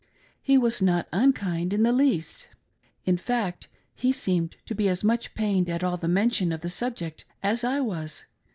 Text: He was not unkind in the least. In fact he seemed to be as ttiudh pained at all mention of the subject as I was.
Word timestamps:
He 0.41 0.57
was 0.57 0.81
not 0.81 1.07
unkind 1.13 1.73
in 1.73 1.83
the 1.83 1.93
least. 1.93 2.47
In 3.05 3.17
fact 3.17 3.67
he 3.93 4.11
seemed 4.11 4.55
to 4.65 4.73
be 4.73 4.89
as 4.89 5.03
ttiudh 5.03 5.35
pained 5.35 5.69
at 5.69 5.83
all 5.83 5.99
mention 6.01 6.51
of 6.51 6.61
the 6.61 6.69
subject 6.71 7.23
as 7.43 7.63
I 7.63 7.81
was. 7.81 8.23